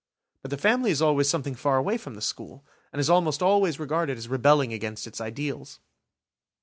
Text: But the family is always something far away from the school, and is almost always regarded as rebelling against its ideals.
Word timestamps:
But 0.41 0.49
the 0.49 0.57
family 0.57 0.89
is 0.89 0.99
always 0.99 1.29
something 1.29 1.53
far 1.53 1.77
away 1.77 1.95
from 1.95 2.15
the 2.15 2.23
school, 2.23 2.65
and 2.91 2.99
is 2.99 3.07
almost 3.07 3.43
always 3.43 3.79
regarded 3.79 4.17
as 4.17 4.27
rebelling 4.27 4.73
against 4.73 5.05
its 5.05 5.21
ideals. 5.21 5.79